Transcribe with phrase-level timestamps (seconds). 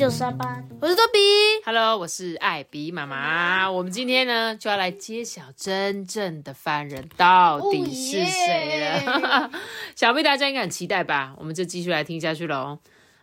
[0.00, 1.18] 这就是沙巴，我是多比。
[1.62, 3.70] Hello，我是艾比妈妈。
[3.70, 9.50] 我们今天呢，就要来揭晓真正的犯人到底是谁了。
[9.94, 11.34] 想必 大家应该很期待吧？
[11.36, 12.78] 我们就继续来听下去喽。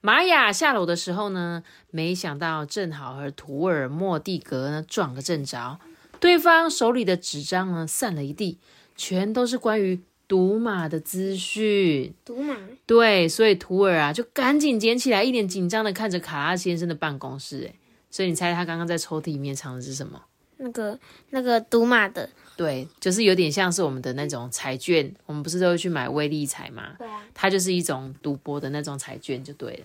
[0.00, 5.78] 玛雅下楼的时候呢，没想到正好和图尔莫蒂格呢撞个正着，
[6.20, 8.58] 对方手里的纸张呢散了一地，
[8.96, 10.00] 全都是关于
[10.32, 12.14] 赌马的资讯。
[12.24, 17.68] 赌马，对，所以图尔啊就赶紧捡起来，一脸紧张的看着卡拉先生的办公室。
[17.70, 17.74] 哎，
[18.10, 20.18] 所以你猜他刚刚在抽屉里面藏的是什么？
[20.56, 22.26] 那个那个赌马的，
[22.56, 26.94] 对，就是有点像是我们的那种彩券，我们不是都会去买威力彩吗？
[26.96, 29.84] 对啊，它就是一种赌博的那种彩券就对了。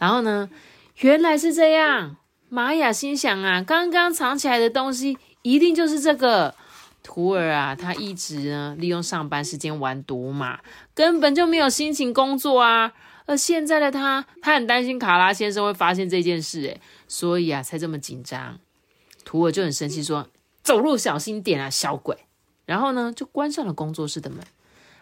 [0.00, 0.50] 然后呢，
[1.02, 2.16] 原来是这样。
[2.48, 6.52] 玛雅心想啊，刚刚藏起来的东西一定就是这个。
[7.04, 10.58] 图尔啊，他一直呢利用上班时间玩赌马，
[10.94, 12.94] 根本就没有心情工作啊。
[13.26, 18.58] 而现在的他，他很担心卡拉先生会发现这件事，诶，所以啊才这么紧张。
[19.24, 20.28] 图尔就很生气说
[20.64, 22.16] ：“走路小心点啊，小鬼！”
[22.66, 24.40] 然后呢，就关上了工作室的门。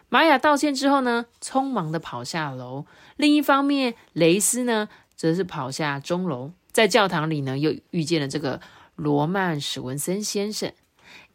[0.09, 2.85] 玛雅道歉之后呢，匆忙的跑下楼。
[3.15, 8.61] 另一方面，雷斯呢，则是跑下钟楼，在教堂里呢，又遇见了这个
[8.95, 10.71] 罗曼史文森先生。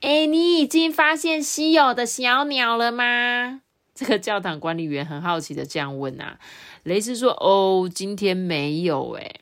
[0.00, 3.62] 哎，你已经发现稀有的小鸟了吗？
[3.96, 6.38] 这个教堂管理员很好奇的这样问啊。
[6.84, 9.40] 雷斯说：“哦，今天没有。”哎，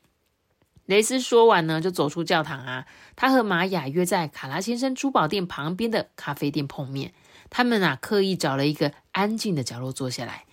[0.87, 2.87] 雷斯说完呢，就走出教堂啊。
[3.17, 7.13] 他和玛雅约在卡拉先生珠宝店旁边的咖啡店碰面。
[7.51, 10.47] 他们啊，刻意找了一个安静的角落坐下来。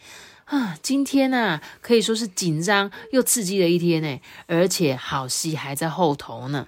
[0.45, 6.67] 啊，今天啊，可以说是紧张又刺激的一天呢，而且好戏还在后头呢。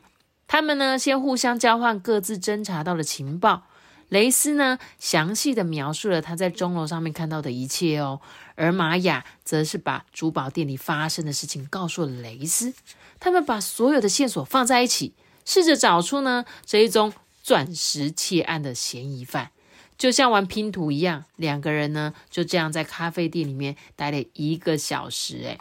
[0.56, 3.64] 他们呢，先互相交换各自侦查到的情报。
[4.08, 8.22] 雷斯呢，详细的描述了他在钟楼上面看到的一切哦，
[8.56, 12.74] 而玛雅则是把珠宝店里发生的事情告诉了雷斯。
[13.20, 17.12] 他们把所有的线索放在一起，试着找出呢这一宗
[17.44, 19.52] 钻石窃案的嫌疑犯。
[19.98, 25.36] 就像玩拼图一样，两个人呢就这样在咖啡店里面待了一个小时。
[25.40, 25.60] 诶，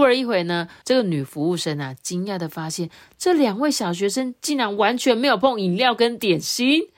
[0.00, 2.88] 过了一会呢，这个女服务生啊，惊讶的发现
[3.18, 6.88] 这两位小学生竟然完全没有碰饮料跟点心。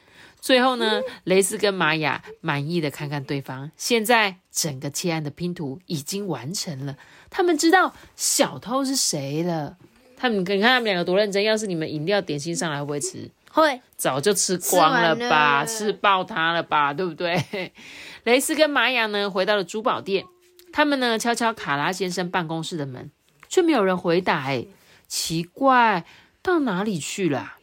[0.41, 6.97] 最后呢，雷斯跟玛雅满意的看看对方，现在整个窃案的拼图已经完成了，
[7.29, 9.77] 他们知道小偷是谁了。
[10.17, 13.29] 他们你看他们两个多认真，要是你们饮料点心上来会不会吃？
[13.51, 17.73] 会早就吃光了吧，了吃爆它了吧，对不对？
[18.25, 20.25] 雷斯跟玛雅呢，回到了珠宝店，
[20.73, 23.11] 他们呢敲敲卡拉先生办公室的门，
[23.49, 24.45] 却没有人回答。
[24.45, 24.67] 哎，
[25.07, 26.05] 奇怪，
[26.43, 27.59] 到哪里去了啊？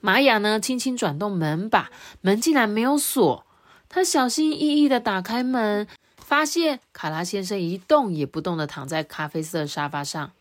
[0.00, 1.90] 玛雅呢，轻轻转动门把，
[2.20, 3.46] 门竟然没有锁。
[3.88, 10.32] 他小心翼翼的打开门，发现卡拉先生一动也不动的躺在咖啡色沙发上。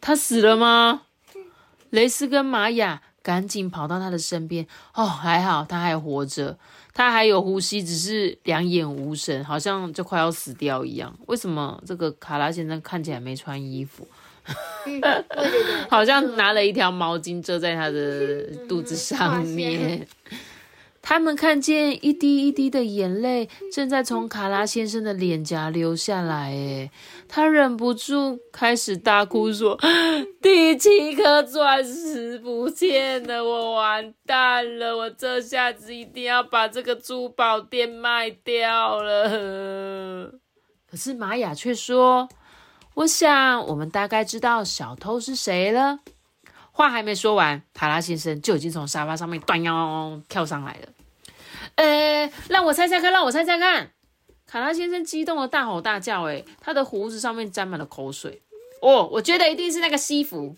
[0.00, 1.02] 他死了吗？
[1.90, 4.64] 雷斯跟玛雅赶紧跑到他的身边。
[4.94, 6.56] 哦，还好他还活着，
[6.92, 11.12] 他还有呼吸，只是两眼无神，好像就快要死掉一样。
[11.26, 14.06] 为什么这个卡拉先生看起来没穿衣服？
[15.88, 20.06] 好像拿了一条毛巾遮在他的肚子上面。
[21.06, 26.90] 他们看见一滴一滴的眼泪正在从卡拉先生的脸颊流下来，哎，
[27.28, 29.78] 他忍不住开始大哭，说
[30.40, 34.96] ：“第七颗钻石不见了，我完蛋了！
[34.96, 40.32] 我这下子一定要把这个珠宝店卖掉了。”
[40.90, 42.30] 可是玛雅却说
[42.94, 45.98] ：“我想我们大概知道小偷是谁了。”
[46.76, 50.88] 话还没说完，卡拉先生就已经从沙发上面断腰跳上来了。
[51.76, 53.92] 呃，让我猜猜看，让我猜猜看！
[54.44, 58.42] 卡拉先生激动的大吼大叫，诶，他的胡子上面沾满了口水。
[58.82, 60.56] 哦，我觉得一定是那个西服，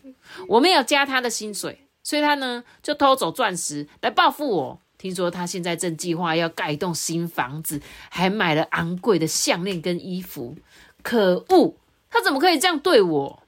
[0.49, 4.81] 我没有加他的薪水，所以他呢就偷走钻石来报复我。
[4.97, 10.57] 听说他现在正计划要盖一栋新房子，还买了昂贵的项链跟衣服。
[11.03, 11.75] 可恶，
[12.11, 13.43] 他怎么可以这样对我？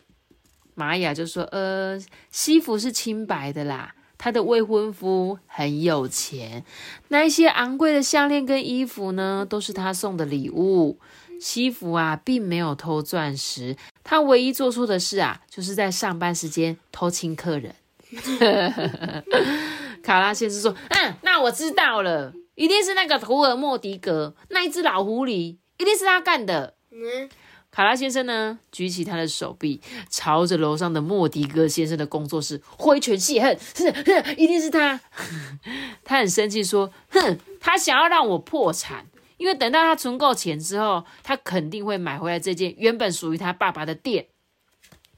[0.78, 6.64] 玛雅就说：“呃，西服是清白的啦，他的未婚夫很有钱，
[7.08, 11.00] 那一些昂贵的项链跟衣服呢，都是他送的礼物。
[11.40, 17.74] 西服啊，并没有偷钻石，他唯一做错的事啊，就是在上班时间偷亲客人。
[20.02, 27.28] 卡拉先生说：“嗯，那我知道了，一定是那个图尔莫迪格那一只老狐狸，一定是他干的。”嗯，
[27.70, 29.80] 卡拉先生呢，举起他的手臂，
[30.10, 35.00] 朝着楼上的莫迪哥先生的工作室挥拳泄恨，是，哼一定是他。
[36.02, 39.06] 他很生气，说：“哼，他想要让我破产，
[39.36, 44.26] 因为等到他存够钱之后，他肯定会买回来这件原本属于他爸爸的店。”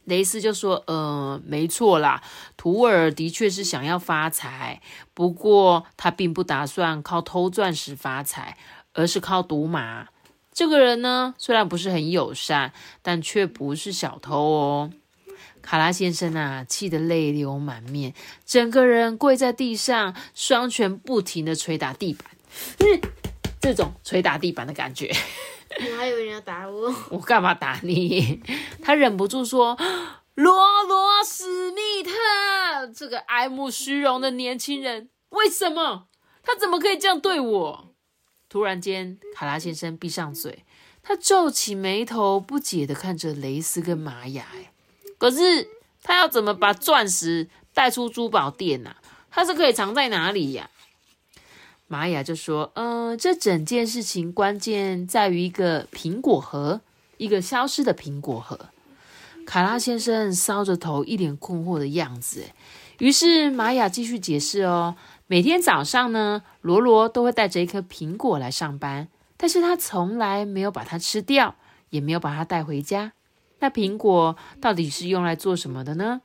[0.04, 2.20] 雷斯就说：“呃，没错啦，
[2.56, 4.82] 图尔的确是想要发财，
[5.14, 8.58] 不过他并不打算靠偷钻石发财，
[8.92, 10.08] 而是靠赌马。
[10.52, 14.90] 这个人呢，虽然不是很友善，但却不是小偷哦。”
[15.62, 18.14] 卡拉先生啊，气得泪流满面，
[18.46, 22.24] 整个人跪在地上，双拳不停的捶打地板，
[22.78, 23.00] 嗯，
[23.60, 25.14] 这种捶打地板的感觉。
[25.70, 26.92] 我还以为你要打我。
[27.12, 28.42] 我干嘛打你？
[28.82, 29.78] 他忍不住说
[30.34, 36.06] ：“罗罗史密特，这个爱慕虚荣的年轻人，为什么？
[36.42, 37.89] 他怎么可以这样对我？”
[38.50, 40.64] 突然间，卡拉先生闭上嘴，
[41.02, 44.44] 他皱起眉头，不解的看着蕾丝跟玛雅。
[44.54, 44.72] 哎，
[45.16, 45.68] 可是
[46.02, 48.96] 他要怎么把钻石带出珠宝店呢？
[49.30, 50.68] 他是可以藏在哪里呀？
[51.86, 56.80] 玛雅就说：“呃，这整件事情关键在于一个苹果核，
[57.16, 58.58] 一个消失的苹果核。”
[59.46, 62.44] 卡拉先生搔着头，一脸困惑的样子。
[62.98, 64.94] 于是玛雅继续解释：“哦，
[65.32, 69.06] 每天早上呢，罗罗都会带着一颗苹果来上班，
[69.36, 71.54] 但是他从来没有把它吃掉，
[71.90, 73.12] 也没有把它带回家。
[73.60, 76.22] 那苹果到底是用来做什么的呢？”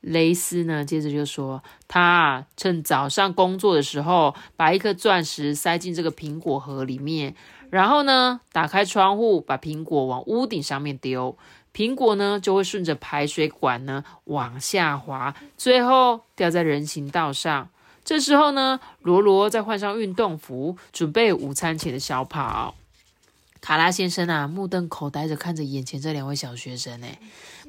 [0.00, 7.34] 雷斯呢，接着就说：“他趁早上工作的时候，把一颗钻石塞进这个苹果核里面，
[7.68, 11.36] 然后呢，打开窗户，把苹果往屋顶上面丢，
[11.74, 17.70] 苹果呢就会顺着排水管呢往下滑，最后掉在人行道上。
[18.08, 22.74] 这时候呢，罗罗再换上运动服，准备午餐前的小跑。
[23.60, 27.18] 卡拉先生啊，目瞪口呆着看着眼前这两位小学生，哎。”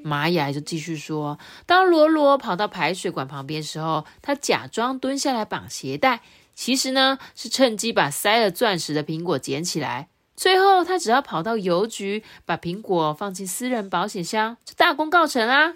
[0.02, 1.38] 玛雅就继续说
[1.68, 6.22] ：“当罗罗跑到排水管旁边时候，他假装蹲下来绑鞋带，
[6.56, 10.08] 其实呢是趁机把塞了钻石的苹果捡起来。
[10.38, 15.74] 最后，他只要跑到邮局，把苹果放进私人保险箱，就大功告成啦。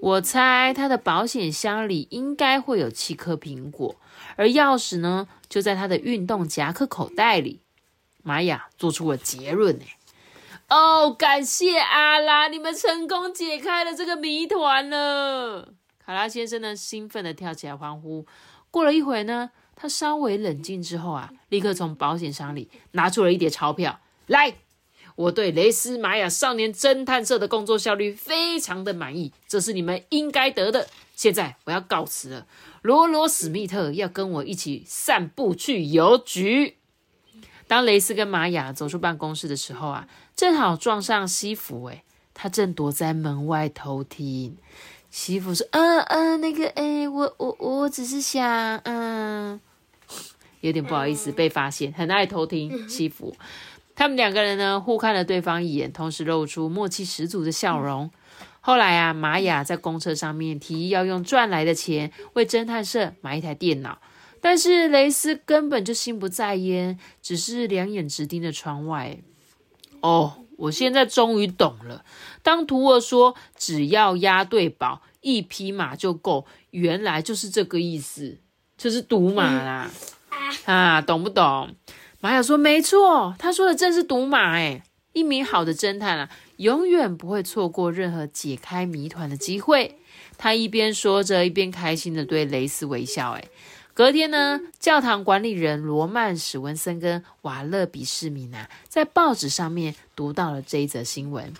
[0.00, 3.96] 我猜他的保险箱里应该会有七颗苹果，
[4.36, 7.60] 而钥匙呢就在他的运动夹克口袋里。”
[8.22, 9.84] 玛雅做出了结论，呢。
[10.68, 15.72] 哦，感谢阿拉，你们成功解开了这个谜团了。
[16.04, 18.26] 卡拉先生呢，兴奋的跳起来欢呼。
[18.70, 24.00] 过了一会呢，他稍微冷静之后啊，立刻从保险箱里拿出了一叠钞票。
[24.26, 24.54] 来，
[25.20, 30.88] 我对雷斯玛雅少年侦探社的工作效率非常的满意，这是你们应该得的。
[31.14, 32.46] 现在我要告辞了，
[32.80, 36.76] 罗罗史密特要跟我一起散步去邮局。
[37.66, 40.08] 当雷斯跟玛雅走出办公室的时候啊。
[40.34, 42.02] 正好撞上西服，哎，
[42.32, 44.56] 他正躲在门外偷听。
[45.10, 49.60] 西服说：“嗯嗯，那个，哎，我我我只是想，嗯，
[50.62, 53.36] 有点不好意思被发现，很爱偷听。”西服，
[54.00, 58.10] 他们两个人呢，互看了对方一眼，同时露出默契十足的笑容。
[58.62, 64.00] 后来啊，玛雅在公车上面提议要用赚来的钱为侦探社买一台电脑，
[64.40, 69.18] 但是雷斯根本就心不在焉，只是两眼直盯着窗外。
[70.00, 72.02] 哦，我现在终于懂了。
[72.42, 78.38] 当图尔说只要押对宝，一匹马就够，原来就是这个意思，
[78.78, 79.90] 就是赌马啦。
[80.64, 81.74] 啊，懂不懂？
[82.22, 84.52] 玛雅说没错，他说的正是赌马。
[84.52, 84.82] 哎，
[85.14, 89.98] 一名好的侦探啊，永远不会错过任何解开谜团的机会。
[90.36, 93.32] 他一边说着，一边开心的对雷斯微笑。
[93.32, 93.44] 哎。
[93.92, 101.52] 隔天呢，教堂管理人罗曼史文森跟瓦勒比市民啊，在报纸上面读到了这一则新闻。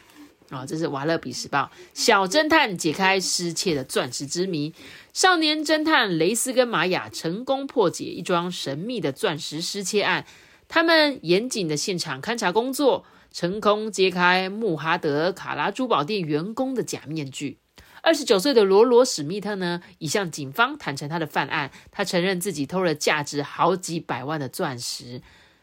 [0.50, 4.72] 哦，这是瓦勒比时报，小侦探解开失窃的钻石之谜。
[5.12, 10.24] 少年侦探雷斯跟玛雅成功破解一桩神秘的钻石失窃案。
[10.72, 17.58] 他们严谨的现场勘查工作，成功揭开穆哈德卡拉珠宝店员工的假面具。
[18.02, 21.72] 二十九岁的罗罗史密特呢，已向警方坦诚他的犯案。
[21.90, 25.20] 他承认自己偷了价值好几百万的钻石。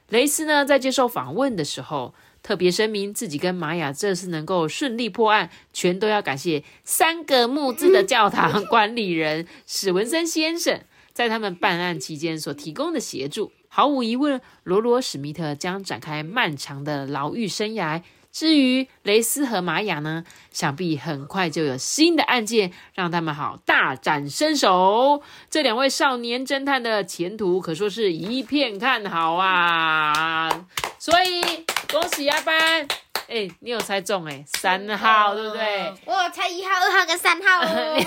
[0.10, 10.82] 雷斯呢，在接受访问的时候，特别声明自己跟玛雅这次能够顺利破案，全都要感谢三个木质的教堂管理人史文森先生
[11.14, 13.54] 在他们办案期间所提供的协助。
[13.78, 18.02] 毫无疑问，罗罗史密特将展开漫长的牢狱生涯。
[18.32, 25.22] 至于雷斯和玛雅呢，想必很快就有新的案件让他们好大展身手。
[25.52, 30.50] 这两位少年侦探的前途可说是一片看好啊！
[30.98, 32.88] 所以恭喜阿班，
[33.28, 35.94] 哎，你有猜中哎，三号对不对？
[36.06, 38.06] 我有猜一号、二号跟三号哦。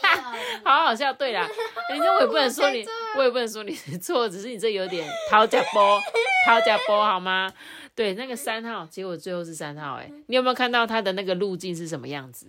[0.64, 1.12] 好好笑。
[1.12, 1.46] 对啦，
[1.90, 2.84] 人家我也不能说你，
[3.18, 6.00] 我也不能说你是错，只是你这有点掏假波，
[6.46, 7.52] 掏假波好吗？
[7.94, 9.96] 对，那个三号，结果最后是三号。
[9.96, 12.46] 哎，你有没有看到他的那个路径是什么样子？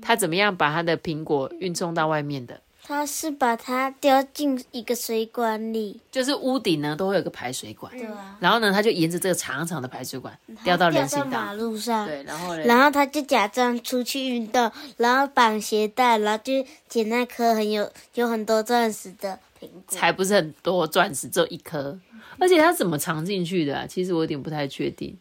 [0.00, 2.60] 他怎么样把他的苹果运送到外面的？
[2.86, 11.52] 他是把它丢进一个水管里，就是屋顶呢都会有个排水管，对啊，然后呢他就沿着这个长长的排水管掉到人行道马。
[11.54, 12.62] 路上，对，然后呢？
[12.62, 19.82] 然后他就假装出去运动，然后绑鞋带，然后就捡那颗很有有很多钻石的苹果。
[19.88, 21.98] 才不是很多钻石，只有一颗。
[22.38, 23.86] 而且他怎么藏进去的、啊？
[23.88, 25.16] 其实我有点不太确定。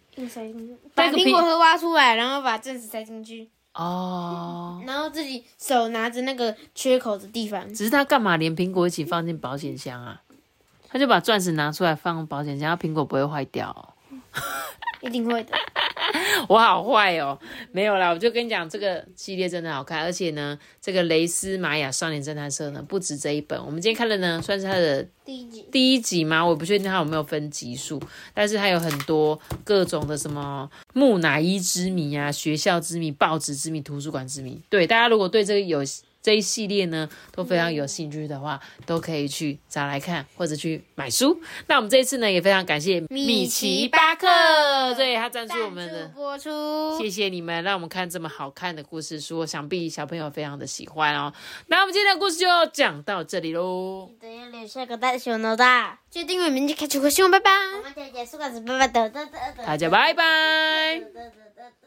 [0.93, 7.67] 把那个苹果核挖出来，然后把钻石塞进去，哦，然后自己手拿着那个缺口的地方。
[7.73, 10.21] 只是他干嘛连苹果一起放进保险箱啊？
[10.87, 13.93] 他就把钻石拿出来放保险箱，苹果不会坏掉哦、
[15.01, 15.53] 一定会的。
[16.47, 17.37] 我好坏哦，
[17.71, 26.45] 没有啦，我就跟你讲，这个系列真的好看，而且呢，这个蕾丝玛雅少年侦探社呢，不止这一本，我们今天看的呢，算是它的第一集，第一集吗？
[26.45, 28.01] 我不确定它有没有分集数，
[28.33, 34.61] 但是它有很多各种的什么木乃伊之谜啊、学校之谜、报纸之谜、图书馆之谜。
[34.69, 35.83] 对，大家如果对这个有
[36.25, 41.39] 这一系列呢都非常有兴趣的话，都可以去找来看或者去买书。
[41.67, 44.25] 那我们这一次呢，也非常感谢米奇巴克，
[44.95, 46.07] 对他赞助我们的。
[46.07, 46.97] 播出。
[46.97, 51.31] 谢谢你们，让我们看这么好看的故事书，我想必小朋友非常的喜欢哦。
[51.67, 54.09] 那我们今天的故事就讲到这里喽。
[56.09, 57.51] 记得订阅明天开启个新闻，拜拜。
[57.51, 59.63] 我们姐姐是个是爸爸的的的的。
[59.63, 61.84] 大家拜拜。